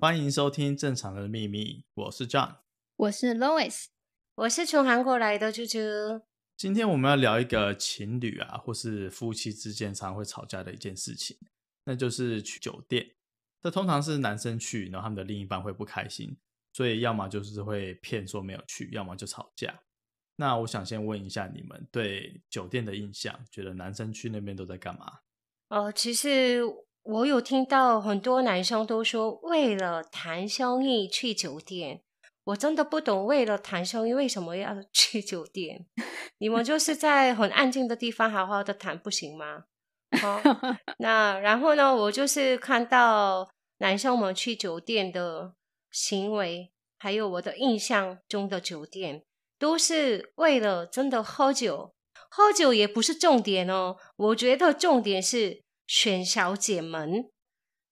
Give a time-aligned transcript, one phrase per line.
[0.00, 2.56] 欢迎收听《正常的秘密》，我是 John，
[2.96, 3.84] 我是 Lois，
[4.34, 5.78] 我是从韩国来的猪猪。
[6.56, 11.36] 今天我们要聊一个情侣啊，或是夫妻之间常会吵架的一件事情，
[11.84, 13.10] 那就是去酒店。
[13.60, 16.34] 这通常是男生去，然后他们的另一半会不开心，
[16.72, 19.82] 所以要么就是会骗说没有去，要么就吵架。
[20.36, 25.18] 那我想先问一下你们对酒店的印象，觉得男生去那边都在干嘛？
[25.68, 26.62] 哦，其实
[27.02, 32.02] 我有听到很多男生都说为了谈生意去酒店。
[32.44, 35.86] 我真的不懂，为了谈生意为什么要 去酒店？
[36.38, 39.64] 你们就是在很安静的地方好好的谈，不行吗？
[40.20, 40.40] 好，
[40.98, 41.94] 那然后呢？
[41.94, 43.48] 我就是看到
[43.78, 45.54] 男生们去酒店的
[45.90, 49.22] 行为，还有我的印象中的酒店，
[49.58, 51.94] 都是为了真的喝酒。
[52.30, 57.28] 喝酒也不是重点哦，我觉得重点是选小姐们。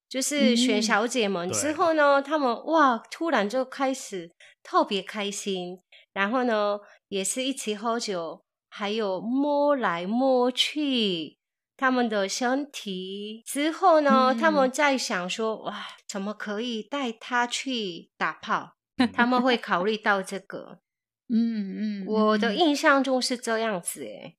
[0.09, 4.33] 就是选小姐们之后呢，嗯、他们哇，突然就开始
[4.63, 5.83] 特别开心，
[6.15, 11.37] 然后呢，也是一起喝酒，还有摸来摸去
[11.77, 13.43] 他们的身体。
[13.45, 18.77] 之后呢，嗯、他们在想说，哇，怎么可以带他去打炮？
[19.13, 20.81] 他们会考虑到这个。
[21.29, 24.39] 嗯嗯，我的印象中是这样子诶，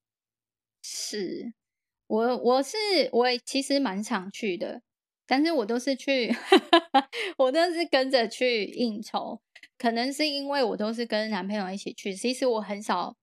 [0.81, 1.53] 是
[2.09, 2.75] 我我是
[3.11, 4.81] 我其实蛮常去的。
[5.31, 6.35] 但是我都是去，
[7.38, 9.39] 我都是跟着去应酬，
[9.77, 12.15] 可能是因为我都是跟男朋友一起去。
[12.15, 13.15] 其实我很少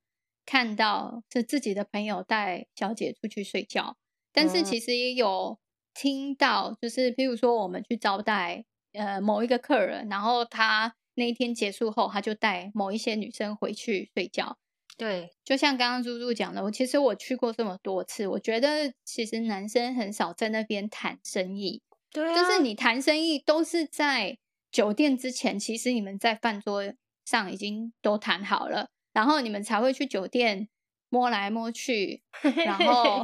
[0.45, 3.97] 看到是自己的朋友带小姐出去睡觉，
[4.33, 5.59] 但是其实也有
[5.93, 14.57] 听到，就是譬如说我们去招待呃某一个客人，然后他那一天结束后，他就带某一些女生回去睡觉。
[14.97, 21.83] 对，就像刚刚猪猪讲的，我其实我去过这么多次，我觉得其实男生很少在那边谈生意。
[22.11, 24.39] 对啊，就是你谈生意都是在
[24.73, 26.83] 酒店之前，其实你们在饭桌
[27.25, 30.69] 上已经都谈好了，然后你们才会去酒店
[31.11, 32.23] 摸来摸去，
[32.65, 33.23] 然后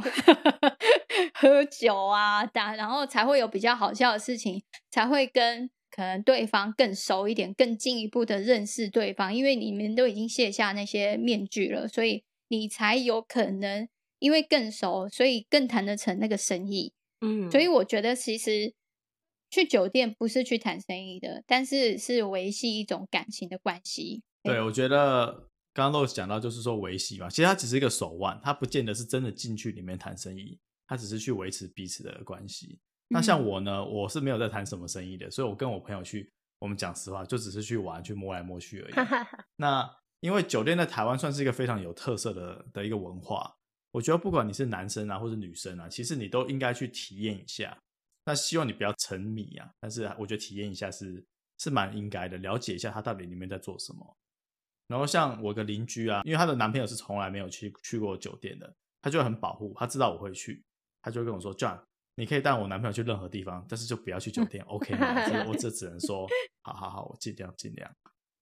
[1.33, 13.87] 喝酒啊，打，然后才会有比较好笑的事情，才会跟可能对方更熟一点，更进一步的认识对方，因为你们都已经卸下那些面具了，所以你才有可能
[14.19, 16.93] 因为更熟，所以更谈得成那个生意。
[17.21, 18.73] 嗯，所以我觉得其实。
[19.53, 24.23] 去酒店不是去谈生意的，但是是维系一种感情的关系。
[24.41, 32.79] 对，我觉得刚刚 Lois 讲到，就是说维系嘛，其实它只是一个手腕，它不见得是真的进去里面谈生意，它只是去维持彼此的关系。
[33.13, 36.29] 那像我呢，我是没有在谈什么生意的，所以我跟我朋友去，
[36.59, 39.07] 我们讲实话，就只是去玩，去摸来摸去而已。
[39.57, 43.55] 那因为酒店在台湾算是一个非常有特色的的一个文化，
[43.91, 47.77] 我觉得不管你是男生啊，或是女生啊，其实你都应该去体验一下。
[48.25, 51.23] 那希望你不要沉迷啊，但是我觉得体验一下是
[51.59, 54.17] 是蛮应该的，了解一下他到底里面在做什么。
[54.87, 60.63] 然后像我个邻居啊，因为她的男朋友是从来没有去去过酒店的，他就很保护，他知道我会去，
[61.01, 61.79] 他就会跟我说：“John，
[62.15, 66.27] 你可以带我男朋友去任何地方，但是就不要去酒店，OK 吗？”所 以我这只能说
[66.63, 67.89] ：“好好好，我尽量尽量。”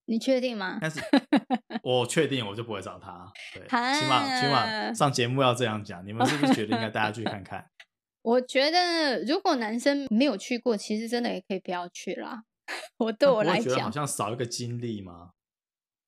[0.05, 0.77] 你确定吗？
[0.81, 0.99] 但是
[1.83, 3.31] 我确定，我就不会找他。
[3.53, 7.65] 对，起码起码上节目要这样讲，你们是不是觉得应该大家去看看？
[8.23, 12.43] 我觉得，如果男生没有去过，其实真的也可以不要去啦。
[12.97, 15.31] 我对我来讲，好像少一个经历吗？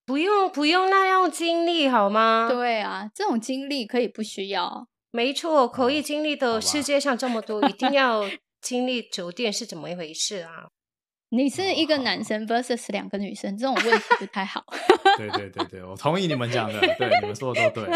[0.05, 2.47] 不用，不用那样经历好吗？
[2.51, 4.87] 对啊，这种经历可以不需要。
[5.15, 8.27] 没错，可以经历的世界上这么多，哦、一定 要
[8.59, 10.67] 经历酒店是怎么一回事啊？
[11.29, 14.65] 你是一个男生 versus 两个女生，这种问题不太好。
[15.17, 17.95] 对对对对，我同意你们讲的，对，你们说的都对。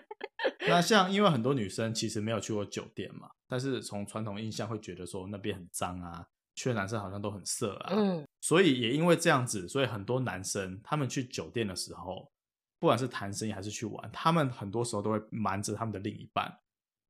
[0.66, 12.30] 那像因为很多女生其实没有去过酒店嘛，但是从传统印象会觉得说那边很脏啊，去的男生好像都很色啊，嗯，所以也因为这样子，所以很多男生他们去酒店的时候，
[12.78, 16.58] 不管是谈生意还是去玩，他们很多时候都会瞒着他们的另一半。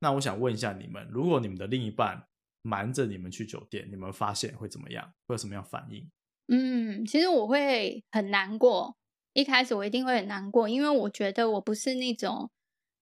[0.00, 2.26] 那我想问一下你们，如果你们的另一半
[2.62, 5.12] 瞒着你们去酒店，你们发现会怎么样？
[5.26, 6.10] 会有什么样反应？
[6.48, 8.96] 嗯，其实我会很难过，
[9.32, 12.50] 一开始我一定会很难过，因为我觉得我不是那种。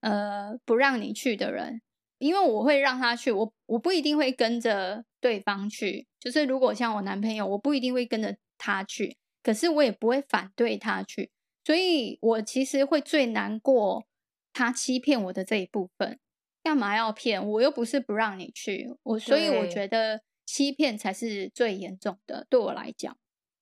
[0.00, 1.80] 呃，不让你去的人，
[2.18, 6.08] 因为我会让他去，我我不一定会跟着对方去。
[6.18, 11.30] 就是如果像我男朋友，我不一定会跟着他去，可是我也不会反对他去。
[11.64, 14.06] 所以我其实会最难过
[14.52, 16.18] 他欺骗我的这一部分。
[16.62, 17.44] 干嘛要骗？
[17.46, 23.16] 我又不是不让你去，我所以我觉得欺骗才是最严重的，对我来讲。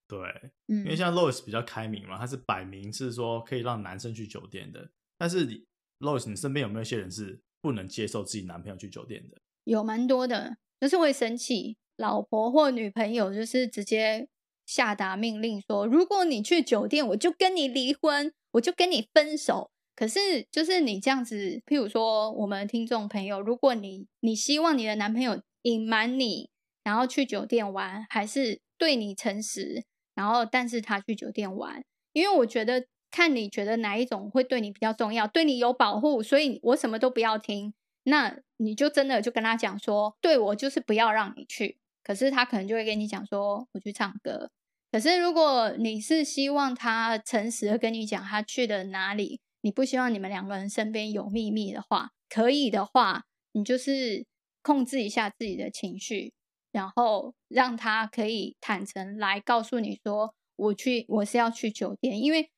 [0.07, 0.19] 对，
[0.67, 5.65] 嗯，因为像 Lois 比较开明嘛，他是摆明是说可以让男生去酒店的，但是你。
[6.01, 9.37] Lois，你身边有没有一些人是不能接受自己男朋友去酒店的？
[9.65, 14.27] 有蛮多的，就是会生气，老婆或女朋友就是直接
[14.71, 19.69] 下达命令说，如果你去酒店，我就跟你离婚，我就跟你分手。
[19.97, 26.49] 可是，就是你这样子，譬如说，我们听众朋友，如果你你希望你的男朋友隐瞒你，
[26.85, 29.83] 然后去酒店玩，还是对你诚实，
[30.15, 31.83] 然后但是他去酒店玩，
[32.13, 37.73] 因为我觉得看你觉得哪一种会对你比较重要，对你有保护，所以我什么都不要听，
[38.03, 41.77] 那你就真的就跟他讲说，对，我就是不要让你去。
[42.03, 44.49] 可是他可能就会跟你讲说，我去唱歌。
[44.91, 49.39] 可是如果你是希望他诚实的跟你讲他去的哪里。
[49.63, 54.25] 你不希望你们两个人身边有秘密的话，可以的话，你就是
[54.63, 56.33] 控制一下自己的情绪，
[56.71, 62.49] 然后让他可以坦诚来告诉你说，我去，我是要去酒店，因为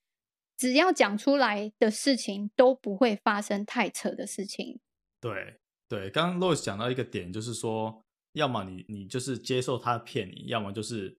[0.58, 4.80] 只要讲出来的事情都不会发生太扯的事情。
[5.20, 5.60] 对
[5.90, 8.02] 对，刚刚 Lois 讲到一个点，就是说，
[8.32, 11.18] 要么你你就是接受他骗你，要么就是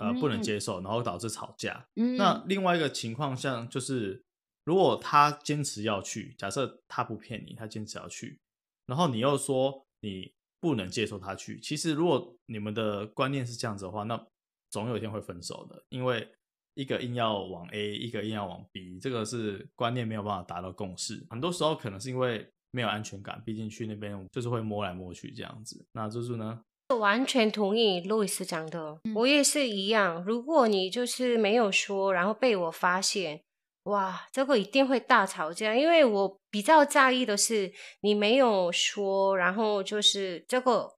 [0.00, 1.86] 呃不能接受，然后导致吵架。
[1.94, 4.22] 嗯，那另外一个情况像就是。
[4.66, 8.38] 如果他坚持要去，假设他不骗你，他坚持要去，
[8.86, 10.30] 然后你又说你
[10.60, 14.22] 不能接受他去，其实如果你们的观念是这样子的话，那
[14.70, 16.28] 总有一天会分手的，因为
[16.74, 21.26] 一个硬要往 A，一个硬要往 B，这个是观念没有办法达到共识。
[21.30, 25.84] 很多时候可能是因为没有安全感，毕竟去那边就是会摸来摸去这样子。
[25.92, 26.62] 那猪猪呢？
[26.90, 30.24] 我完全同意路易斯讲的，我也是一样。
[30.24, 33.40] 如果你就是没有说，然后被我发现。
[33.84, 37.72] 哇，这个一定会大吵架，因为我比较在意的是
[38.02, 40.96] 你没有说，然后就是这个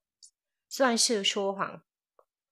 [0.68, 1.80] 算是说谎，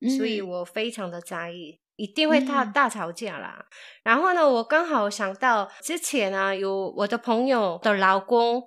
[0.01, 3.67] 嗯、所以我非常的在意，一定会大、嗯、大吵架啦。
[4.05, 8.63] 然后呢，我刚好想到之前啊，有我的朋友的老公，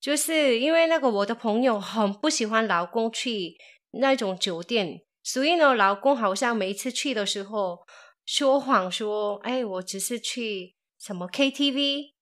[0.00, 3.54] 就是因为那个我的朋友很不喜欢老公去
[4.00, 7.80] 那种酒店，所以呢，老公好像每一次去的时候
[8.24, 10.74] 说谎说，哎，我只是去。
[10.96, 12.12] 什么 KTV，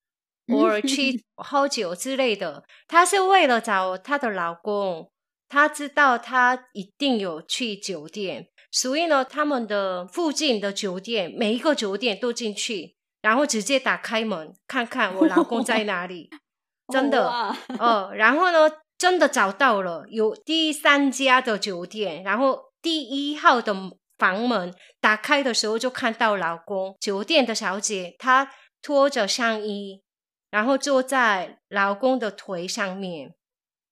[0.48, 5.12] 或者去喝酒之类的，她是为了找她的老公，
[5.48, 16.28] 她知道他一定有去酒店，所以呢，他们的附近的酒店每一个酒店都进去，然后直接打开门看看我老公在哪里，
[16.92, 17.28] 真的。
[17.28, 18.68] 哦，哦，然后呢，
[19.02, 23.74] 真的找到了，有第三家的酒店，然后第一号的
[24.16, 28.52] 房门打开的时候就看到老公，酒店的小姐她。
[28.84, 30.02] 拖着上衣，
[30.50, 33.32] 然后坐在老公的腿上面。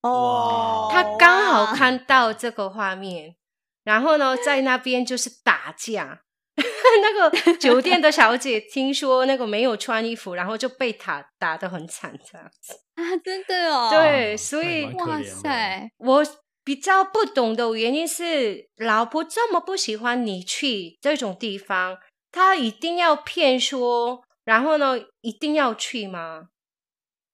[0.02, 3.36] 哦，她刚好看到这个画面，
[3.84, 6.22] 然后呢，在那边就是打架。
[7.02, 13.90] 那个酒店的小姐听说那个没有穿衣服，然后就被打打得很惨，这样子啊，真的哦。
[13.90, 16.26] 对，所以哇塞，我
[16.64, 21.98] 比较不懂的原因是，老婆这么不喜欢你去这种地方，
[22.30, 24.22] 她一定要骗说。
[24.42, 26.48] 然后呢，一定要去吗？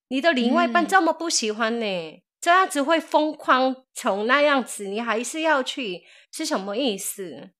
[0.09, 1.87] 你的另外一半这么不喜欢呢？
[1.87, 7.51] 嗯、这样子会疯狂成那样子，你还是要去，是什么意思？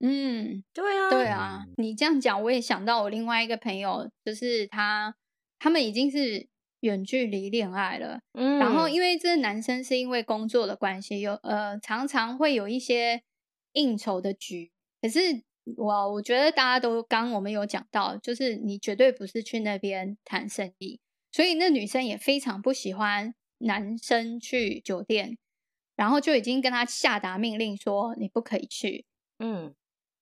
[0.00, 1.64] 嗯，对啊，对啊。
[1.76, 5.14] 你这样讲，我也想到我另外一个朋友，就是他，
[5.58, 6.48] 他们已经是
[6.80, 8.20] 远距离恋爱了。
[8.32, 13.22] 嗯，然后因为这个男生是因为工作的关系，有呃常常会有一些
[13.74, 15.42] 应酬的局，可是。
[15.76, 20.98] 我我觉得大家都刚我们有讲到，就是你绝对不是去那边谈生意，
[21.30, 25.36] 所以那女生也非常不喜欢男生去酒店，
[25.94, 29.04] 然后就已经跟他下达命令说你不可以去。
[29.38, 29.74] 嗯，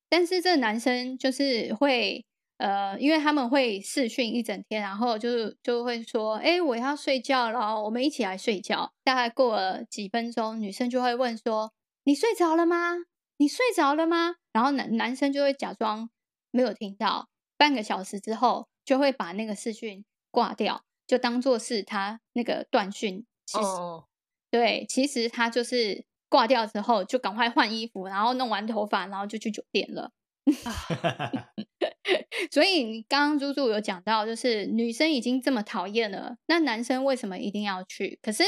[0.09, 2.25] 但是这男生就是会
[2.59, 8.93] 呃，因为他们会视讯一整天，然后就就会说，哎，我要睡觉了，我们一起来睡觉。
[9.05, 11.73] 大概过了几分钟，女生就会问说，
[12.05, 12.97] 你睡着了吗？
[13.37, 14.35] 你睡着了吗？
[14.53, 16.11] 然后男男生就会假装
[16.51, 23.25] 没有听到，半个小时之后就会把那个视讯挂掉，就当做是他那个断讯。
[23.47, 24.03] 其实，oh.
[24.51, 30.13] 对，其实他就是挂掉之后就赶快换衣服，然后弄完头发，然后就去酒店了。
[32.51, 38.19] 所以你刚刚猪猪有讲到，就是女生已经这么讨厌了，那男生为什么一定要去？
[38.23, 38.43] 可是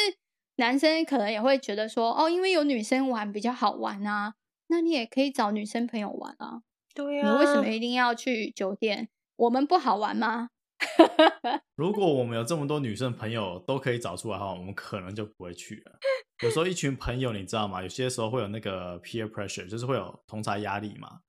[0.56, 4.34] 男生可能也会觉得说，哦，因为有女生玩比较好玩啊。
[4.68, 6.62] 那你也可以找女生朋友玩啊。
[6.94, 9.08] 对啊，你为什么一定要去酒店？
[9.36, 10.50] 我们不好玩吗？
[11.76, 15.98] 如果我们有这么多女生朋友都可以找出来的话，我们可能就不会去了。
[16.42, 17.82] 有时候一群朋友，你知道吗？
[17.82, 21.20] 有些时候会有那个 peer pressure，就是会有同侪压力嘛。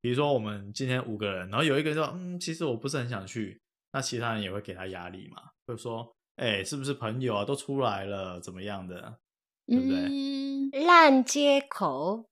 [0.00, 3.60] 比如说我们今天五个人，然后有一个人说：“嗯，其实我不是很想去。”
[3.92, 7.44] 那其他人也会给他压力嘛，会说：“哎、欸，是不是朋友啊？
[7.44, 9.18] 都出来了，怎么样的？
[9.66, 12.28] 对不对？”嗯，烂借口。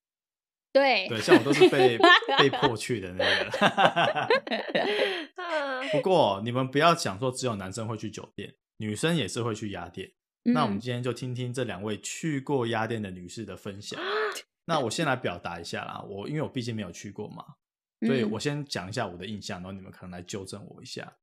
[0.70, 1.98] 对对，像我都是被
[2.38, 3.50] 被迫去的那个。
[5.90, 10.12] 不过你们不要想说只有男生会去酒店，女生也是会去雅店。
[10.48, 14.00] 嗯、那我们今天就听听这两位去过鸭店的女士的分享。
[14.64, 17.44] 那我先来表达一下啦，我因为我毕竟没有去过嘛，
[18.06, 21.16] 所以我先讲一下我的印象，然后你们可能来纠正我一下。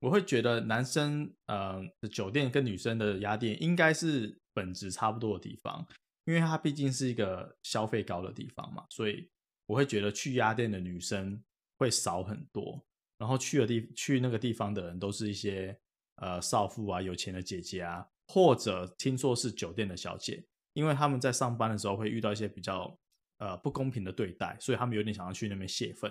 [0.00, 5.86] 我会觉得男生呃的酒店跟女生的鸭店应该是本质差不多的地方，
[6.24, 9.30] 因为它毕竟是一个消费高的地方嘛，所以
[9.66, 11.42] 我会觉得去鸭店的女生
[11.78, 12.84] 会少很多，
[13.16, 15.78] 然后去的地去那个地方的人都是一些
[16.16, 18.06] 呃少妇啊、有钱的姐姐啊。
[18.32, 22.98] 或者听说是酒店的小姐，因为他们在上班的时候会遇到一些比较
[23.36, 26.10] 呃不公平的对待，所以他们有点想要去那边泄愤。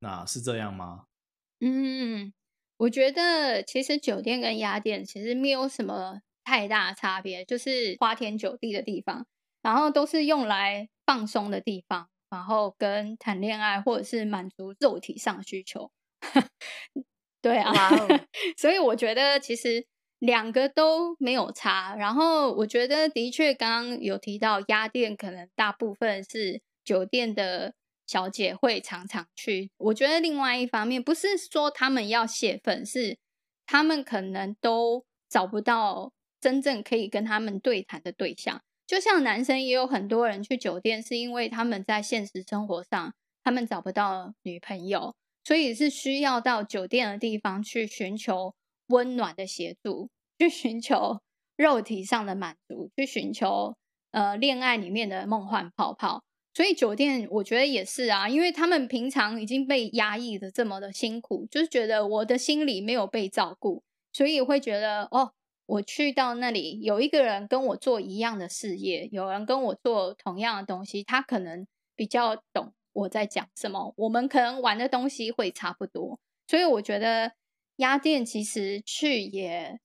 [0.00, 1.04] 那是这样吗？
[1.60, 2.32] 嗯，
[2.78, 9.24] 我觉得其实酒店跟鸭店其实没有什么太大差别，就是花天酒地的地方，
[9.62, 15.92] 然后都是用来放松的地方，然后跟谈恋爱或者是满足肉体上需求。
[17.40, 17.72] 对啊.
[18.58, 19.86] 所以我觉得其实。
[20.24, 27.74] 两个都没有差，然后我觉得的确，刚刚有提到鸭店，可能大部分是酒店的
[28.06, 29.70] 小姐会常常去。
[29.76, 33.18] 我觉得另外一方面，不是说他们要泄愤，是
[33.66, 38.62] 他们可能都找不到真正可以跟他们对谈的对象。
[38.86, 45.14] 就像男生也有很多人去酒店，是因为他们在现实生活上他们找不到女朋友，
[45.44, 48.54] 所以是需要到酒店的地方去寻求
[48.86, 50.10] 温暖的协助。
[50.38, 51.20] 去寻求
[51.56, 53.76] 肉体上的满足，去寻求
[54.10, 56.22] 呃恋爱里面的梦幻泡泡。
[56.52, 65.32] 所以酒店我觉得也是啊，因为他们平常已经被压抑的这么的辛苦，就是觉得我的心里没有被照顾，所以会觉得哦，
[65.66, 76.20] 我去到那里有一个人跟我做一样的事业，有人跟我做同样的东西，他可能比较懂我在讲什么，我们可能玩的东西会差不多。
[76.46, 77.32] 所以我觉得
[77.76, 79.80] 压店其实去也。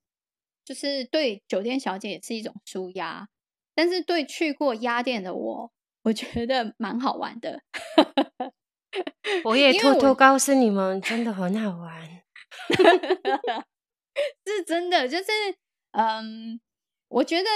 [0.69, 3.27] 就是对酒店小姐也是一种舒压，
[3.73, 5.71] 但是对去过鸭店的我，
[6.03, 7.63] 我觉得蛮好玩的。
[9.45, 12.07] 我也偷偷告诉你们，真的很好玩，
[14.45, 15.07] 是真的。
[15.07, 15.25] 就是
[15.93, 16.61] 嗯，
[17.07, 17.49] 我觉得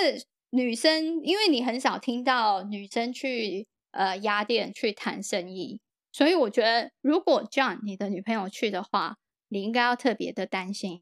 [0.49, 5.79] 女生，因为你很少听到女生去呃鸭店去谈生意，
[6.11, 9.17] 所以我觉得如果 John 你的女朋友去的话，
[9.49, 10.99] 你应该要特别的担心。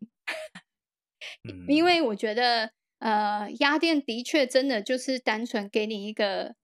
[1.68, 6.56] 因为我觉得，呃，压店的确真的就是单纯给你一个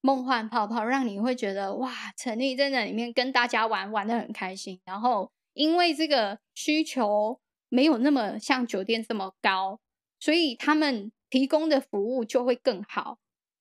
[0.00, 4.80] 梦幻泡泡，让你会觉得哇，沉溺在那里面跟大家玩，玩的很开心。
[4.84, 9.80] 然后，因为这个需求没有那么像酒店这么高，
[10.20, 13.18] 所以他们提供的服务就会更好，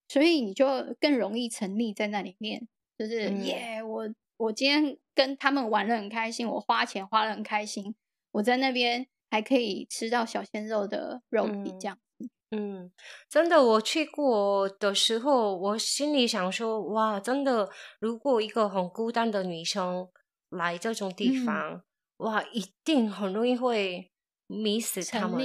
[0.08, 2.68] 所以你就更容易成立在那里面。
[2.98, 7.96] 就是耶，我我今天跟他们玩的很开心，我花钱花的很开心，
[8.32, 9.08] 我在那边。
[9.36, 12.30] 还可以吃到小鲜肉的肉体，这样子。
[12.51, 12.89] 嗯，
[13.30, 20.08] 真的，我去过的时候，我心里想说，哇，真的，如果一个很孤单的女生
[20.48, 21.84] 来这种地方，嗯、
[22.18, 24.10] 哇，一定很容易会
[24.48, 25.38] 迷死他们。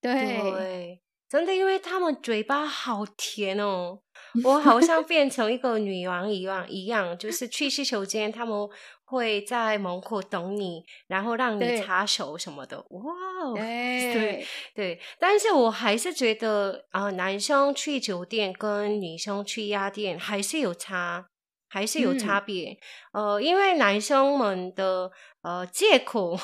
[0.00, 4.00] 对，对，真的，因为他们嘴巴好甜哦，
[4.42, 8.68] 我好像变成一个女王一样，一样，就是去洗手间，他们。
[9.06, 12.78] 会在门口等你，然后让你擦手什么的。
[12.88, 13.12] 哇
[13.44, 21.26] 哦， 对对对，但是我还是觉得啊、呃，男生去酒店跟女生去夜店还是有差，
[21.74, 22.78] 还是有差别。
[23.12, 25.10] 嗯、呃，因为男生们的
[25.42, 26.38] 呃借口，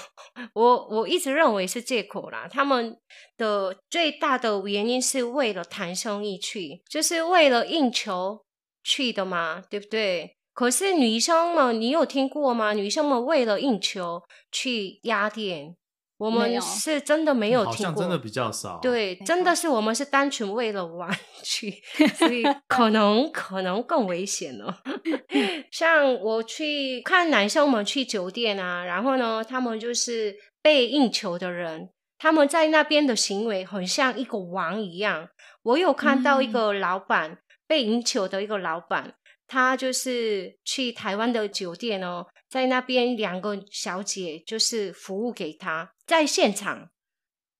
[0.55, 2.49] 我我一直认为是借口啦。
[2.51, 2.99] 他们
[3.37, 8.45] 的最大的原因是为了谈生意去，就是为了应酬
[8.83, 10.37] 去的嘛，对不对？
[10.53, 12.73] 可是女生们，你有听过吗？
[12.73, 15.77] 女生们为了应酬去压店，
[16.21, 18.79] 我们是真的没有听过，好像真的比较少。
[18.83, 21.11] 对，真的是我们是单纯为了玩
[21.43, 21.83] 去，
[22.19, 24.81] 所以可能可能更危险了。
[25.73, 35.31] 像我去看男生们去酒店啊，然后呢，他们就是被应酬的人，他们在那边的行为很像一个王一样。
[35.63, 39.15] 我有看到一个老板、嗯、被应酬的一个老板。
[39.53, 46.91] 他就是去台湾的酒店哦，在那边两个小姐就是服务给他，在现场。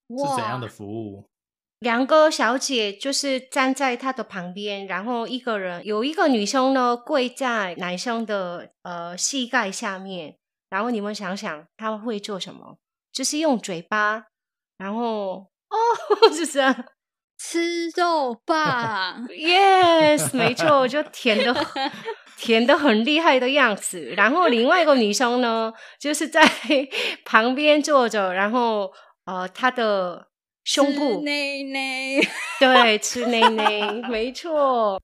[0.09, 1.29] 是怎样的服务？
[1.79, 10.37] 两个小姐就是站在他的旁边，然后一个人有一个女生呢跪在男生的呃膝盖下面，
[10.69, 12.77] 然后你们想想他会做什么？
[13.13, 14.25] 就是用嘴巴，
[14.77, 15.77] 然后哦，
[16.37, 16.85] 就这样。
[17.43, 21.51] 吃肉吧，Yes，没错，就甜的
[22.41, 25.71] 舔的很厉害的样子，然后另外一个女生呢，
[26.01, 26.41] 就是在
[27.23, 28.91] 旁边坐着，然后
[29.25, 30.25] 呃，她的
[30.63, 32.19] 胸部，内内，
[32.59, 34.99] 对，吃内内， 没错。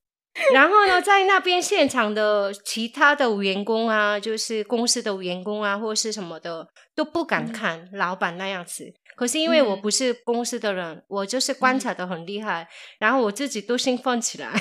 [0.51, 8.93] 然后呢，在那边现场的其他的员工啊，就是公司的员工啊，或是什么的，都不敢看老板那样子。
[9.17, 12.67] 可是因为我不是公司的人，嗯、我就是观察的很厉害，嗯、
[12.99, 14.53] 然后我自己都兴奋起来。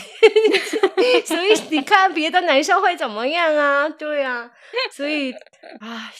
[1.26, 3.86] 所以你看别的男生会怎么样啊？
[3.90, 4.50] 对啊，
[4.92, 5.30] 所以
[5.80, 6.10] 唉，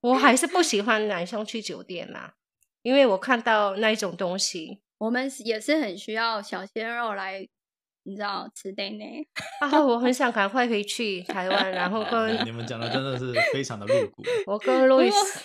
[0.00, 2.34] 我还是不喜欢男生去酒店啦，
[2.82, 7.46] 因为我看到那一种东西，我们也是很需要小鲜肉来。
[8.06, 9.04] 你知道吃的呢？
[9.60, 14.22] 啊，我很想赶快回去台湾，然后跟你们讲的真的是非常的露骨。
[14.46, 15.40] 我跟路易斯，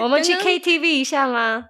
[0.00, 1.66] 我们去 KTV 一下吗？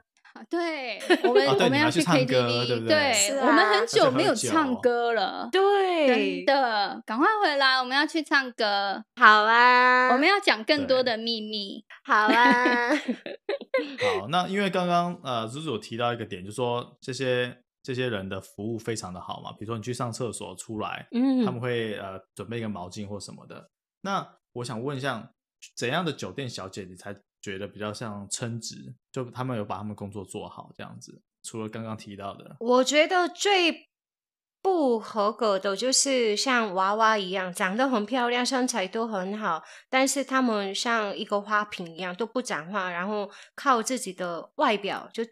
[0.50, 3.14] 对，我们我们要去 KTV，对不对？
[3.40, 9.02] 我们很久没有唱歌了，对，真的，赶快回来，我们要去唱歌。
[9.18, 11.82] 好啊，我们要讲更多的秘密。
[12.04, 17.56] 好啊， 好，那因为刚刚呃，朱主提到一个点，就是说这些。
[17.86, 23.70] 这些人的服务非常的好嘛，比如说你去上厕所出来，嗯，他们会呃准备一个毛巾或什么的。
[24.00, 25.32] 那我想问一下，
[25.76, 28.92] 怎样的酒店小姐你才觉得比较像称职？
[29.12, 31.22] 就他们有把他们工作做好这样子？
[31.44, 33.88] 除了刚刚提到的，我觉得最
[34.60, 45.22] 不合格的就是像娃娃一样，长得很漂亮，身材都很好，但是他们像一个花瓶一样都不讲话，然后靠自己的外表就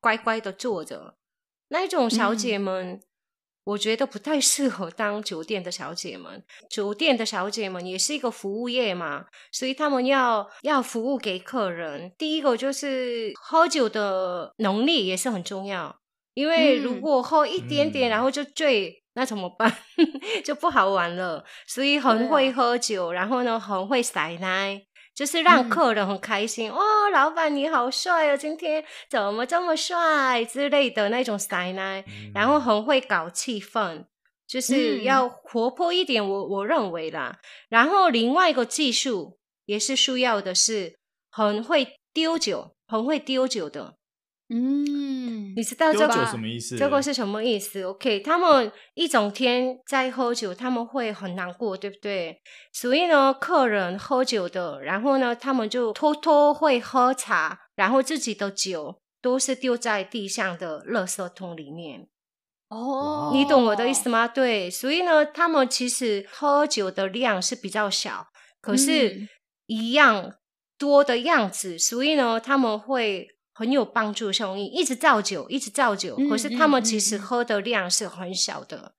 [0.00, 1.16] 乖乖的坐着。
[1.70, 3.00] 那种小姐们，嗯、
[3.64, 6.44] 我觉得不太适合当酒店的小姐们。
[6.68, 12.12] 酒店的小姐们也是一个服务业嘛，所以他们要要服务给客人。
[12.18, 15.96] 第一个就是喝酒的能力也是很重要，
[16.34, 19.72] 因为如果喝一点点然后就醉，嗯、那怎么办？
[20.44, 21.44] 就不好玩了。
[21.66, 24.82] 所以很会喝酒，啊、然后呢，很会塞奶。
[25.20, 26.80] 就是让客人很开心，哦，
[27.12, 34.06] 老板你好帅哦，今天怎么这么帅之类的那种塞奶，嗯、然后很会搞气氛，
[34.46, 37.38] 就是要活泼一点，我我认为啦。
[37.68, 40.96] 然后另外一个技术也是需要的是
[41.30, 43.96] 很会丢酒，很会丢酒的。
[44.52, 46.76] 嗯，你知道这个什么意思？
[46.76, 52.40] 这个是什么意思？OK，他们一整天在喝酒，他们会很难过，对不对？
[52.72, 62.08] 所以呢，客人喝酒的，然后呢，他们就偷偷会喝茶，然后自己的酒都是丢在地上的垃圾桶里面。
[62.70, 64.26] 哦，你懂我的意思吗？
[64.26, 68.26] 对，所以呢，他们其实喝酒的量是比较小，
[68.60, 69.28] 可是
[69.66, 70.34] 一样
[70.76, 73.28] 多的样子，嗯、所以呢，他们会。
[73.60, 76.14] 很有帮助，生意一直造酒，一直造酒。
[76.16, 78.78] 嗯、可是他们其实喝的量是很小的。
[78.78, 78.92] 嗯、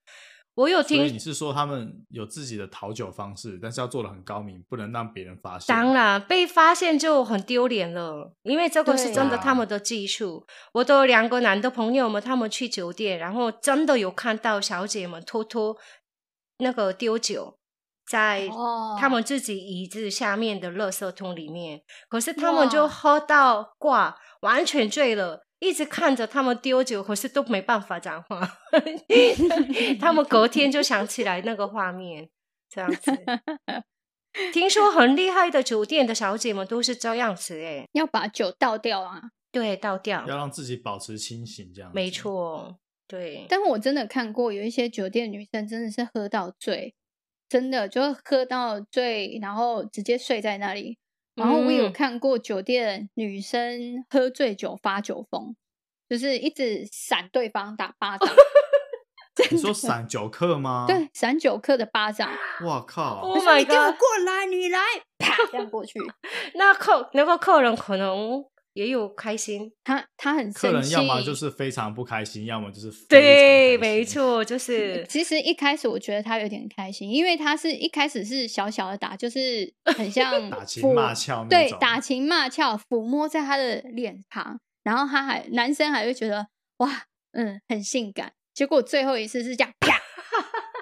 [0.53, 5.75] 我有听，所以你是说他们有自己的讨酒方式，但是要做的很高明，不能让别人发现。
[5.75, 10.45] 当然，被发现就很丢脸了，因为这个是真的他们的技术。
[10.45, 15.75] 啊、我的两个男的朋友们，他们去酒店，然后真的有看到小姐们偷偷
[16.59, 17.57] 那个丢酒。
[18.09, 18.49] 在
[18.99, 28.59] 他们自己椅子下面的垃圾桶里面，可是他们就喝到挂，完全醉了，一直看着他们丢酒，可是都没办法讲话。
[29.99, 32.29] 他们隔天就想起来那个画面，
[32.69, 33.11] 这样子。
[34.53, 41.91] 听说很厉害的酒店的小姐们都是这样子，哎，要把酒倒掉啊，对，倒掉，要让自己保持清醒，这样。
[41.93, 42.77] 没错，
[43.07, 43.45] 对。
[43.49, 46.93] 但我真的看过有一些酒店女生真的是喝到醉。
[47.49, 50.97] 真的就喝到醉，然后直接睡在那里。
[51.35, 55.55] 然后我有看过酒店女生喝醉酒发酒疯，
[56.09, 58.29] 就是一直闪对方打巴掌。
[59.49, 60.85] 你说闪酒客吗？
[60.87, 62.29] 对，闪酒客的巴掌。
[62.65, 63.57] 哇靠！Oh my God！
[63.59, 64.79] 你给我过来，你来，
[65.17, 65.99] 啪，这样过去。
[66.55, 68.45] 那客那个客人可能。
[68.73, 70.59] 也有开心，他他很生气。
[70.61, 75.05] 客人要么就是非常不开心，要么就是对，没错，就是。
[75.09, 87.03] 其实一开始我觉得他有点开心，因为他是一开始是小小的打，就是很像 打情骂俏，对，打情骂俏，抚摸在他的脸庞，然后他还男生还会觉得哇，
[87.33, 88.33] 嗯，很性感。
[88.53, 89.97] 结果最后一次是这样啪，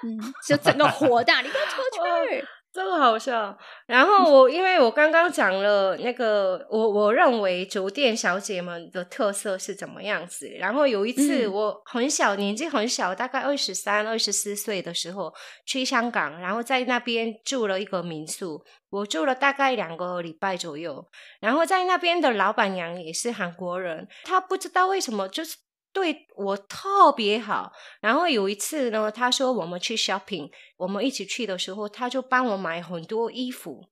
[0.04, 2.44] 嗯，就整个火大，你给我出去。
[2.72, 10.46] 这个好笑，然后我因为我刚刚讲了那个，我我认为酒店小姐们的特色是怎么样子。
[10.58, 15.34] 然后有一次我很小，年纪很小，大概二十三、二十四岁的时候
[15.66, 21.04] 去香港，然后在那边住了一个民宿，我住了大概两个礼拜左右。
[21.40, 25.56] 然后在那边的老板娘也是韩国人，她不知道为什么就是
[25.92, 27.72] 对我特别好。
[28.00, 33.86] 然后有一次呢，他说我们去 shopping，我们一起去的时候，他就帮我买很多衣服。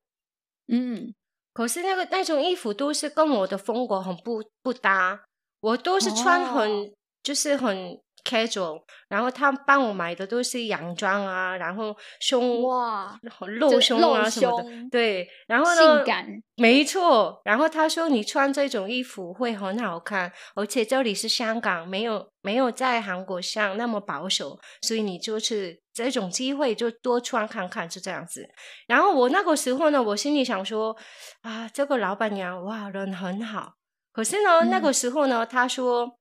[0.66, 1.14] 嗯，
[1.52, 5.24] 可是那个那种衣服都是跟我的风格很不不搭，
[5.60, 6.90] 我都是穿很、哦、
[7.22, 8.00] 就是很。
[8.24, 16.26] casual，然后他帮我买的都是洋装啊，然后胸哇露胸啊什么的，对，然后呢，性感，
[16.56, 17.40] 没错。
[17.44, 28.48] 然后他说你穿这种衣服会很好看，而且这里是香港，没有没有在韩国像那么保守，所以你就是这种机会就多穿看看，就这样子。
[28.86, 30.96] 然后我那个时候呢，我心里想说
[31.42, 33.72] 啊，这个老板娘哇人很好，
[34.12, 36.17] 可是呢，嗯、那个时候呢，他说。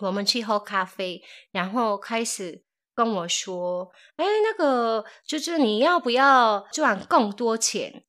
[0.00, 2.62] 我们去喝咖啡，然后开始
[2.94, 8.04] 跟我说：“哎，那个就是你要不要赚更多钱？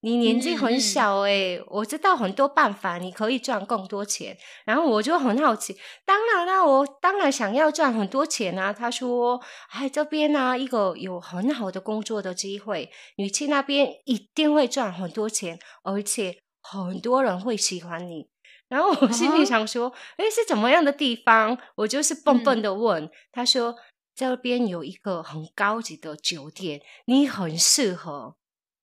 [0.00, 8.70] 你年纪很小，哎，我知道很多办法，你可以赚更多钱。”然后我就很好奇，当然啦，我当然想要赚很多钱啊。
[8.70, 9.40] 他说
[9.72, 18.28] ：“哎，这边呢，一个有很好的工作的机会，你去那边一定会赚很多钱，而且很多人会喜欢你。”
[18.68, 21.56] 然后我心里想说，哎、uh -huh.，是怎么样的地方？
[21.76, 23.76] 我就是笨笨的问、嗯、他说，
[24.14, 28.36] 这边有一个很高级的酒店，你很适合。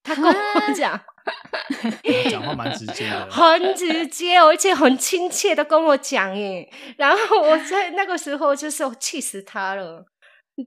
[0.03, 0.99] 他跟我讲，
[2.31, 6.67] 讲话蛮直接的，很直接，而且很亲切的跟我讲耶。
[6.97, 10.03] 然后我在那个时候就是气死他了，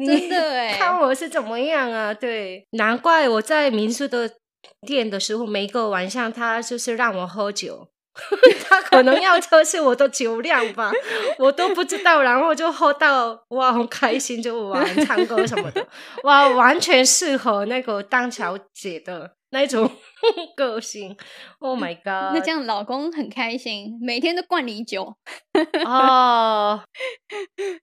[0.06, 2.14] 真的哎，看我是怎么样啊？
[2.14, 4.30] 对，难怪我在民宿的
[4.86, 7.88] 店的时候，每个晚上他就是让我喝酒。
[8.68, 10.92] 他 可能要测试我的酒量吧，
[11.38, 12.22] 我都不知道。
[12.22, 15.86] 然后就喝到哇，很开心，就玩唱歌什么的，
[16.22, 19.90] 哇，完全适合那个当小姐的那种
[20.56, 21.16] 个性。
[21.58, 22.34] Oh my god！
[22.34, 25.16] 那这样老公很开心，每天都灌你酒
[25.84, 26.82] 哦，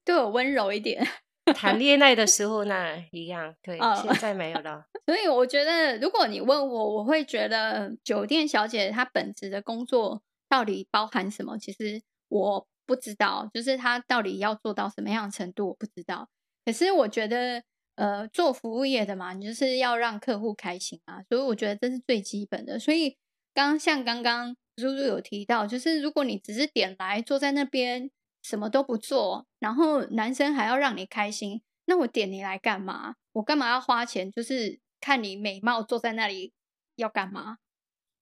[0.04, 1.06] 对我温柔一点。
[1.54, 4.00] 谈恋爱的时候那一样， 对，oh.
[4.02, 4.86] 现在没有 了。
[5.06, 11.58] 所以我觉得，如果你问我，我会觉得酒店小姐她本职的工作到底包含什么？
[11.58, 16.28] 其实我不知道，就是她到底要做到什么样的程度，我不知道。
[16.64, 17.64] 可是我觉得，
[17.96, 22.78] 呃，做服务业的嘛，你就是要让客户开心啊，所以我觉得这是最基本的。
[22.78, 23.16] 所以
[23.52, 28.10] 刚像刚刚叔叔有提到，就是如果你只是点来坐在那边
[28.42, 33.14] 什么都不做，然后男生还要让你开心，那我点你来干嘛？
[33.32, 34.30] 我干嘛要花钱？
[34.30, 34.80] 就是。
[35.04, 36.52] 看你美貌坐在那里
[36.94, 37.56] 要干嘛？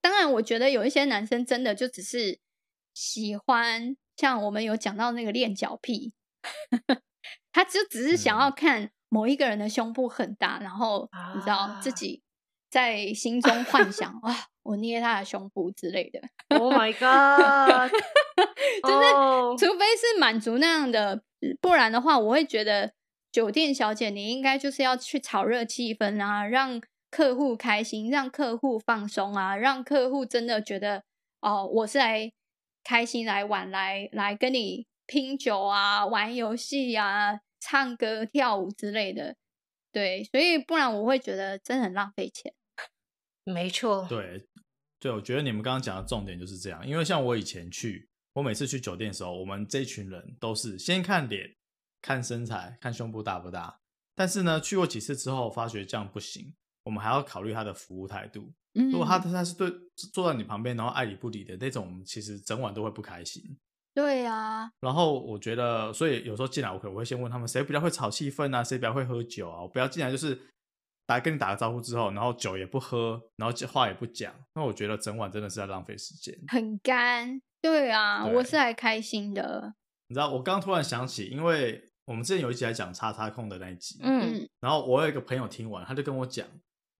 [0.00, 2.40] 当然，我觉得有一些男生真的就只是
[2.94, 6.14] 喜欢，像我们有讲到那个练脚癖，
[7.52, 12.22] 他就只是想要看某一个人的胸部很大，然后你知道自己
[12.70, 16.18] 在心中幻想啊，我捏他的胸部之类的。
[16.56, 17.92] Oh my god！
[18.82, 21.22] 就是除非是满足那样的，
[21.60, 22.92] 不然的话，我会觉得。
[23.32, 26.82] 酒店小姐，你应该就是要去炒热气氛啊，让
[27.12, 31.04] 客户开心，让客户放松啊，让客户真的觉得
[31.40, 32.32] 哦，我是来
[32.82, 39.36] 开心来玩，来来跟你拼酒啊，玩游戏啊，唱歌跳舞之类的。
[39.92, 42.52] 对，所以不然我会觉得真的很浪费钱。
[43.44, 44.48] 没错，对
[44.98, 51.56] 对，我觉得你们刚刚讲的重点就是这样，因为像我以前去，我每次去酒店的时候，我们这群人都是先看脸。
[52.02, 53.78] 看身材，看胸部大不大，
[54.14, 56.54] 但是呢，去过几次之后，发觉这样不行。
[56.82, 58.50] 我们还要考虑他的服务态度。
[58.72, 59.70] 嗯，如果他他是对
[60.10, 63.42] 坐在你旁边，然后爱理不理的那种，其实整晚都会不开心。
[63.92, 64.70] 对呀、啊。
[64.80, 69.60] 然后我觉得，所以有时候进来，我可能会先问他们谁比较会炒气氛啊，谁比较会喝酒啊。
[69.60, 70.40] 我不要进来就是
[71.04, 74.34] 打跟你打个招呼之后，然后酒也不喝，然后话也不讲。
[74.54, 77.42] 那我觉得整晚真的是在浪费时间，很干。
[77.60, 79.74] 对啊，对我是来开心的。
[80.08, 81.86] 你知道，我刚突然想起，因为。
[82.06, 86.44] 我们之前有一集来讲叉叉控的那一集，嗯，然后我有一个朋友听完，他就跟我讲，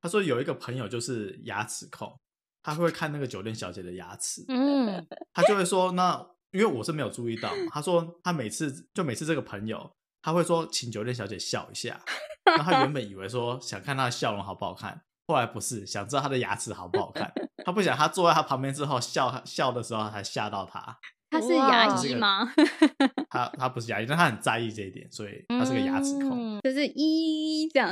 [0.01, 2.17] 他说有一个朋友就是牙齿控，
[2.63, 9.91] 他会看那个酒店小姐的牙齿，嗯，他就会说，那因为我是没有注意到，他说他每次就每次这个朋友
[10.23, 12.01] 他会说请酒店小姐笑一下，
[12.47, 17.33] 然后他原本以为说想看她的笑容好不好看，后来不是想知道他的牙齿好不好看，
[17.65, 20.99] 他不想他坐在他旁边之后笑笑的时候才吓到他。
[21.31, 22.53] 他是牙医吗？
[23.31, 27.89] 他他不是牙医，但他很在意这一点，所以他是个牙齿控，嗯、就是一这样。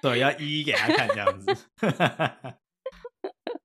[0.00, 1.54] 对， 要一一给他看这样子。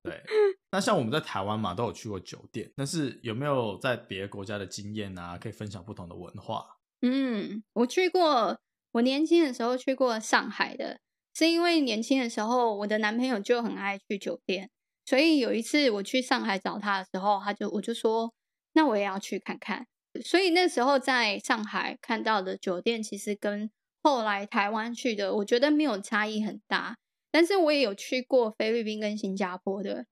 [0.04, 0.22] 对，
[0.70, 5.38] 那像我们在台湾嘛，都有去过酒店，但是有没有在别的国家的经验啊？
[5.38, 6.66] 可以分享不同的文化？
[7.00, 8.58] 嗯，我去过，
[8.92, 11.00] 我年轻的时候去过上海的，
[11.34, 14.70] 是因为年轻的时候我的男朋友就很爱去酒店，
[15.04, 18.32] 所以有一次我去上海找他的时候，他就我就说。
[18.76, 19.86] 那我也要去看看，
[20.24, 23.70] 所以那时候在上海看到的酒店，其实跟
[24.02, 26.96] 后来台湾去的，我觉得没有差异很大。
[27.30, 30.06] 但是我也有去过菲律宾跟新加坡的，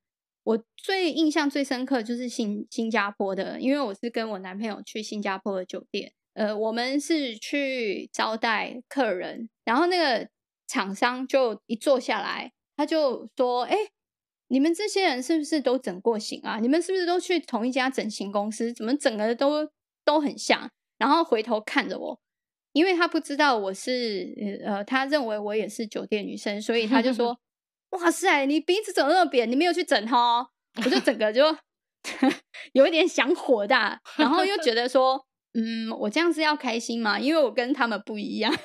[0.45, 10.29] 我最印象最深刻就是新新加坡的，因为我是跟我男朋友去新加坡的酒店，呃，我们是去招待客人，然后那个
[10.73, 13.77] 厂商就一坐下来，他就说：“哎，
[14.49, 16.59] 你们这些人是不是都整过型啊？
[16.63, 18.73] 你们是不是都去同一家整形公司？
[18.73, 19.69] 怎么整个都
[20.03, 22.19] 都很像？”然后回头看着我。
[22.73, 24.33] 因为他不知道我是
[24.65, 27.39] 呃，他认为我也是酒店女生，所以他就说：
[27.93, 29.51] “哇塞，你鼻子怎么那么扁？
[29.51, 30.49] 你没有去整哦。”
[30.83, 31.45] 我就整个就
[32.73, 37.19] 有一点想火大，然后又觉得说：“嗯，我这样是要开心吗？
[37.19, 38.53] 因为我跟他们不一样。”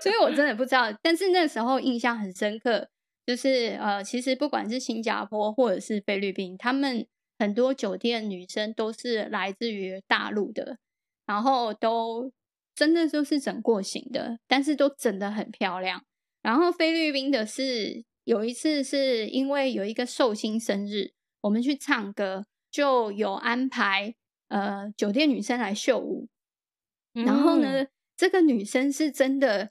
[0.00, 0.92] 所以我真的不知道。
[1.02, 2.88] 但是那时候印象很深刻，
[3.26, 7.06] 就是呃，其实不管是新加坡或者是菲律宾，他们
[7.38, 10.78] 很多酒店女生都是来自于大陆的。
[11.26, 12.30] 然后都
[12.72, 16.04] 真的就是整过型的，但是都整得很漂亮。
[16.40, 21.10] 然后菲律宾的是有一次是因为有一个寿星生日，
[21.40, 24.14] 我们去唱歌，就有安排
[24.48, 26.28] 呃酒店女生来秀舞。
[27.12, 29.70] 然后呢，嗯、这个女生是真的，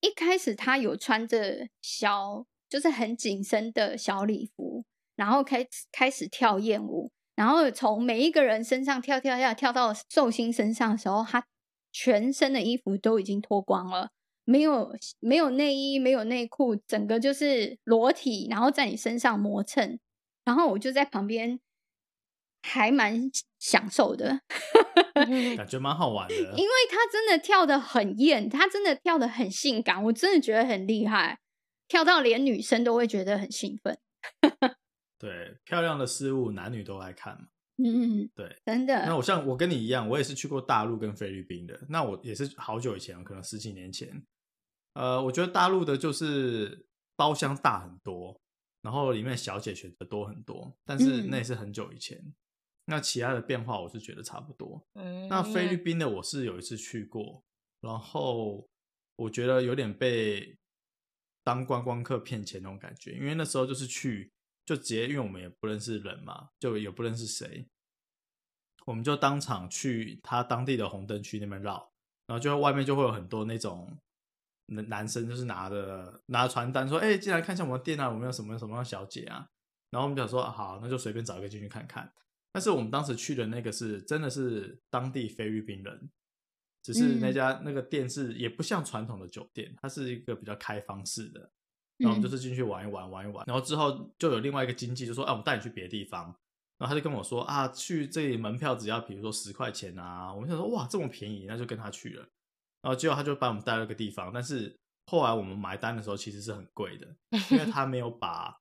[0.00, 7.10] 一开始她有穿着小就是很紧身的小礼服，然后开开始跳艳舞。
[7.34, 11.44] 然后从每一个人身上跳跳跳跳到寿星身上的时候，她
[11.92, 14.10] 全身的衣服都已经脱光了，
[14.44, 19.98] 没有没有内衣，没有内裤，整个就是裸体，然后在你身上磨蹭。
[20.44, 21.58] 然后我就在旁边，
[22.66, 24.40] 还蛮享受的，
[25.54, 26.34] 感觉蛮好玩的。
[26.34, 31.38] 因为他真的跳的很艳，他真的跳的很性感，我真的觉得很厉害，
[31.86, 33.98] 跳到连女生都会觉得很兴奋。
[35.20, 37.48] 对，漂亮的事物，男女都爱看嘛。
[37.76, 39.04] 嗯，对，真的。
[39.04, 41.78] 那我像我跟你一样，我也是去过大陆跟菲律宾的。
[41.90, 44.24] 那我也是好久以前，可能十几年前。
[44.94, 48.40] 呃，我觉得大陆的就是包厢大很多，
[48.80, 52.16] 然后里面小姐选择多很多，但是那也是很久以前。
[52.18, 52.34] 嗯、
[52.86, 54.84] 那其他的变化，我是觉得差不多。
[54.94, 57.42] 嗯，那菲律宾的我是有一次去过，
[57.80, 58.68] 然后
[59.16, 60.56] 我觉得有点被
[61.42, 64.30] 当观光客骗钱那种感觉，因为那时候就是去。
[64.66, 67.66] 就直接，因为我们也不认识人嘛，就也不认识谁，
[68.86, 71.92] 我们就当场去他当地的红灯区那边绕，
[72.26, 73.94] 然后就外面就会有很多那种
[74.68, 79.46] 男男生，就是拿着拿着传单说：“哎、欸，进来看一下我们的店啊，我们有什么什么小姐啊。”
[79.92, 82.10] 然后我们就说：“好，那就随便找一个进去看看。”
[82.54, 86.08] 但是我们当时去的那个是真的是当地菲律宾人，
[86.84, 91.50] 只是那家那个店是也不像传统的酒店，它是一个比较开放式的。
[91.98, 93.44] 然后我们就是进去玩一玩，玩一玩。
[93.44, 96.26] 然后之后就有另外一个经济就说：“哎，我们带你去别的地方。”
[96.78, 102.28] 然后他就跟我说：“啊，去这里门票只要比如说十块钱啊。”我们想说：“哇，这么便宜，那就跟他去了。”
[102.82, 107.16] 然后结果他就把我们带了个地方，但是后来我们买单的时候其实是很贵的，
[107.50, 108.60] 因为他没有把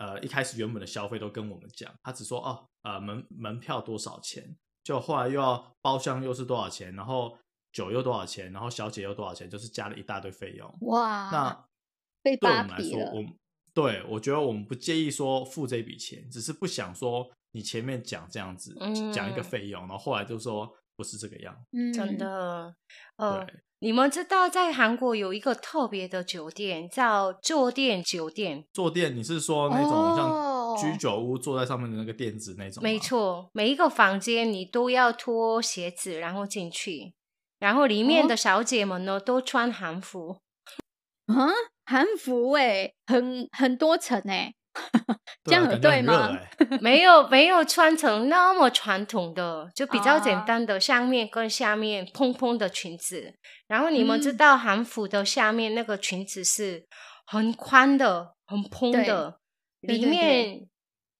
[0.00, 7.38] 呃一开始原本的消费都跟我们讲，他只说：“哦，呃门门票多少钱？”就后来又要包厢又是多少钱，然后
[7.70, 10.68] 酒又多少钱，然后小姐又多少钱，就是加了一大堆费用。
[10.80, 11.64] 哇，那。
[12.22, 13.24] 被对我们来说，我
[13.72, 21.56] 对我觉得我们不介意说付这笔钱，只是不想说你前面讲这样子、嗯、讲一个费用，然后后来就说不是这个样。
[21.72, 22.74] 嗯，真的。
[23.16, 23.46] 呃，
[23.78, 28.66] 你们知道在韩国有一个特别的酒店叫坐垫酒店。
[28.74, 32.82] 坐垫，你是说那种像居酒屋坐在上面的那个垫子那种？
[32.82, 37.14] 没错，每一个房间你都要脱鞋子然后进去，
[37.58, 40.42] 然后里面的小姐们呢、哦、都穿韩服。
[41.24, 41.48] 啊？
[41.86, 44.54] 韩服哎、欸，很很多层哎、欸，
[45.44, 46.38] 这样很对吗？
[46.56, 53.34] 对 没有没有穿成那么传统的，就比较简单的上面跟下面蓬蓬的裙子。
[53.66, 56.86] 然后你们知道韩服的下面那个裙子是
[57.26, 59.38] 很宽的、很蓬的，
[59.80, 60.68] 里面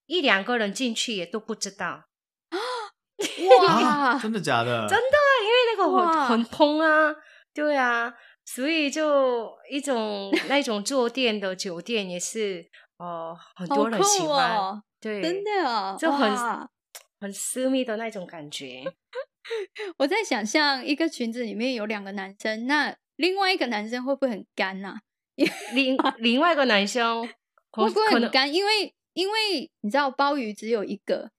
[0.07, 2.05] 一两个人进去也都不知道。
[3.67, 4.87] 哇、啊，真的假的？
[4.89, 7.15] 真的，因为那个很很蓬啊，
[7.55, 8.15] 对啊。
[8.43, 12.69] 所以就一种那种坐垫的酒店也是
[13.01, 16.31] 哦、呃，很多人喜欢，哦、对，真的啊，就很
[17.19, 18.85] 很私密的那种感觉。
[19.97, 25.01] 我在想象一个裙子里面有两个男生，那另外一个男生会不会很干啊？
[25.75, 27.23] 另 另外一个男生
[27.71, 28.53] 会不会很干？
[28.53, 31.31] 因为因为你知道鲍鱼只有一个。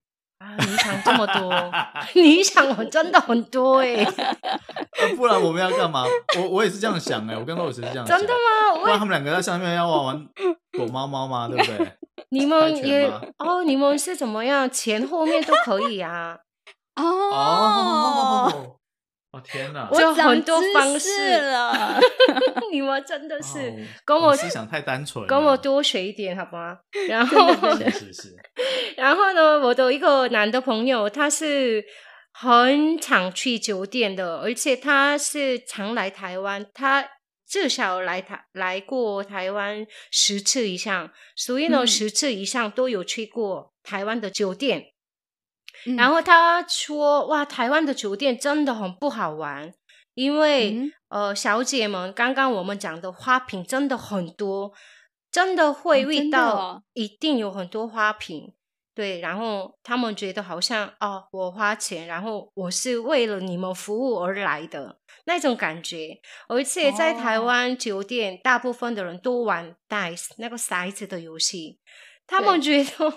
[0.42, 0.56] 啊！
[0.58, 1.54] 你想这么多，
[2.20, 6.04] 你想我真的很多哎、 欸，不然我们要干嘛？
[6.40, 8.80] 我我也是这样想哎、欸，我跟罗老师是这样想，真的吗？
[8.82, 10.28] 不然他们两个在下面要玩玩
[10.74, 11.48] 躲猫猫吗？
[11.48, 11.92] 对不对？
[12.34, 13.06] 你们也
[13.38, 14.68] 哦，你们是怎么样？
[14.70, 16.38] 前后面都可以啊？
[16.96, 18.78] 哦。
[19.32, 19.88] 哦天哪！
[19.90, 21.38] 我很多方式。
[21.38, 21.98] 了，
[22.70, 26.78] 你们真的是、哦、跟我思想太单纯，跟我多学一点好吗？
[27.08, 28.36] 然后是是是，
[28.98, 31.82] 然后呢，我的一个男的朋友，他是
[32.34, 37.08] 很常去酒店的，而且他是常来台湾，他
[37.48, 44.91] 至少来台来过台湾十次以上，所以呢，嗯、十次以上都有去过台湾的酒店。
[45.98, 49.74] 然后他说：“哇，台湾的酒店真的很不好玩，
[50.14, 54.72] 因为、嗯、呃，小姐们，刚刚我们讲的花瓶真的很多，
[55.32, 58.46] 真的会遇到，一定有很多花瓶。
[58.46, 58.54] 哦、
[58.94, 66.20] 对，然后他们觉得好像哦，我花钱，然后我是为了你们服务而来的那种感觉。
[66.48, 71.80] 而且在台湾酒店，哦、大部分的人都玩 dice 那个骰子的游戏，
[72.28, 73.14] 他们觉得。”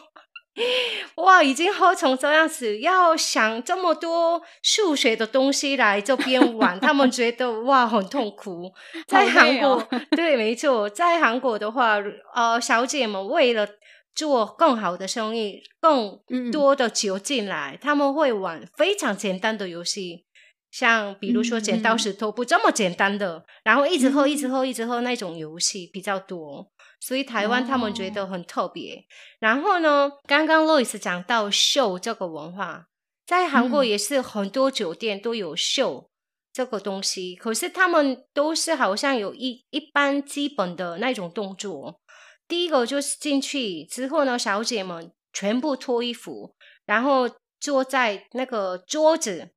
[1.17, 8.73] 哇，已经喝成这样子，要想这么多数学的东西来这边玩，他们觉得哇很痛苦。
[9.07, 11.99] 在韩国，哦、对，没错，在韩国的话，
[12.35, 13.69] 呃，小姐们为了
[14.14, 16.21] 做更好的生意，更
[16.53, 20.25] 多的酒进来，嗯、他们会玩非常简单的游戏，
[20.71, 26.71] 像比如说剪刀石头布这么简单的，嗯、然后一直喝，一直喝，一直喝那种游戏比较多。
[27.00, 28.94] 所以台湾他们觉得很特别。
[28.94, 29.04] Oh.
[29.40, 32.87] 然后呢，刚刚 Lois 讲到秀这个文化，
[33.26, 36.11] 在韩国也是很多酒店都有秀
[36.52, 37.35] 这个东西。
[37.35, 42.00] 嗯、可是他们都是好像有一一般基本的那种动作。
[42.46, 46.54] 第一个就是进去之后呢，小姐们全部脱衣服，
[46.85, 49.50] 然后坐在那个桌子，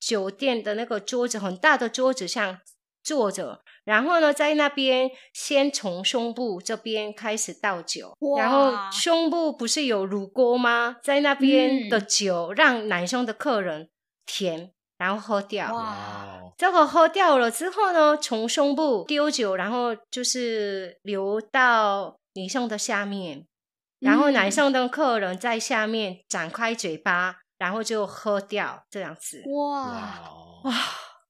[0.00, 2.58] 酒店的那个桌子很大的桌子上
[3.04, 3.60] 坐着。
[3.84, 10.96] 然后呢，在那边先从胸部这边开始倒酒，然后胸部不是有乳沟吗？
[11.02, 13.90] 在那边的酒让男生的客人
[14.24, 15.74] 舔，然后喝掉。
[15.74, 16.40] 哇！
[16.56, 23.46] 这个喝掉了之后呢，从胸部丢酒，然后就是流到女生的下面，
[24.00, 29.42] 然后男生的客人在下面展开嘴巴，然后就喝掉，这样子。
[29.46, 30.22] 哇
[30.64, 30.72] 哇！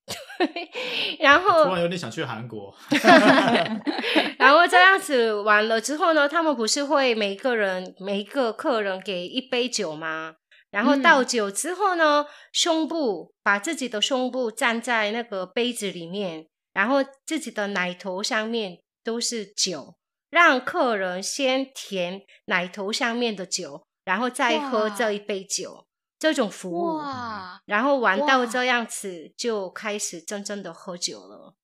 [1.20, 2.74] 然后突然有点想去韩国。
[4.38, 10.34] 然后这样子完了之后呢，他们不是会每个人每一个客人给一杯酒吗？
[10.70, 19.94] 然后倒酒之后呢，嗯、胸部把自己的胸部站在那个杯子里面，然后自己的奶头上面都是酒，
[20.30, 25.86] 让客人先舔奶头上面的酒，然后再喝这一杯酒。
[26.24, 31.54] 这种服务，哇然后玩到这样子，就开始真正的喝酒了。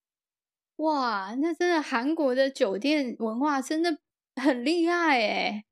[0.77, 3.97] 哇，那真的韩国的酒店文化真的
[4.37, 5.65] 很厉害哎！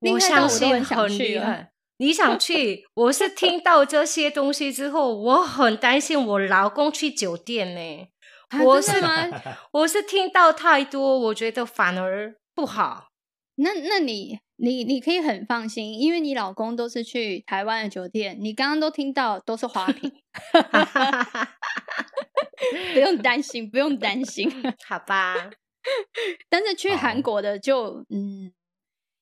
[0.00, 1.70] 我相信很厉害。
[1.98, 2.84] 你想去？
[2.94, 8.08] 我是听到这些东西之后，我很担心我老公去酒店呢。
[8.50, 9.28] 啊、我是吗？
[9.70, 13.10] 我是听到太多，我觉得反而不好。
[13.54, 14.40] 那那你？
[14.64, 20.08] 你你可以很放心，因为你老公都是去台湾的酒店，你刚刚都听到都是花瓶，
[22.94, 24.48] 不用担心，不用担心，
[24.86, 25.50] 好吧？
[26.48, 27.96] 但是去韩国的就、oh.
[28.10, 28.52] 嗯，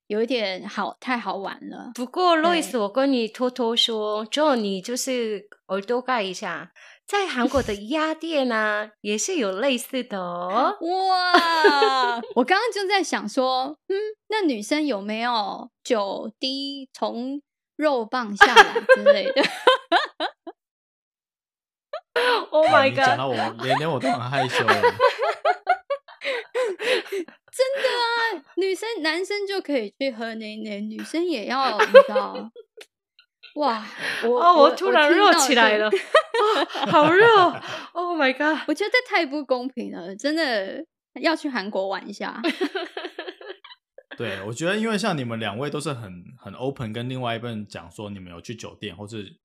[0.08, 1.92] 有一点好太好玩了。
[1.94, 6.70] 不过路易斯，我跟你偷偷说，就你就是耳朵盖一下。
[7.10, 10.78] 在韩国的鸭店呢、啊，也是有类似的哦。
[10.80, 12.20] 哇！
[12.36, 13.96] 我刚刚就在想说，嗯，
[14.28, 17.42] 那女生有没有酒滴从
[17.74, 19.42] 肉棒下来之类的？
[22.52, 23.04] Oh my god！
[23.06, 24.58] 讲到我，连连我都很害羞。
[24.64, 24.72] 真
[27.82, 32.50] 的啊，女生男生就可以去喝奶奶，女生也要，你知道。
[33.60, 33.86] 哇！
[34.24, 37.26] 我哦，我突然热起来了，哦、好热
[37.92, 38.64] ！Oh my god！
[38.66, 40.84] 我觉得太不公平了，真的
[41.20, 42.40] 要去韩国玩一下。
[44.16, 49.36] 对，我觉得因为像你们两位都是很很 open，跟另外一半讲说你们有去酒店，或是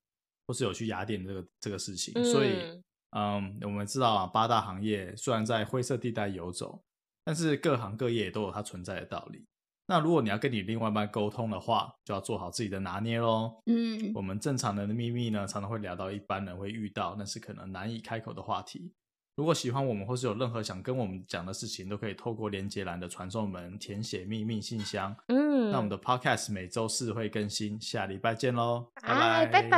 [0.47, 6.82] 或是有去雅典这个这个事情，嗯、所以嗯，我们知道啊，八大行业虽然在灰色地带游走，
[7.26, 9.45] 但是各行各业都有它存在的道理。
[9.88, 13.53] 那如果你要跟你另外一半沟通的话，就要做好自己的拿捏喽。
[13.67, 18.91] 嗯，我们正常人的秘密呢，常常会聊到一般人会遇到，但是可能难以开口的话题。
[19.36, 25.13] 如果喜欢我们，或是有任何想跟我们讲的事情，都可以透过连结栏的传送门填写秘密信箱。
[25.27, 29.71] 嗯，那我们的 Podcast 每周四会更新，下礼拜见喽，拜拜，拜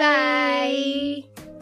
[0.00, 1.53] 拜。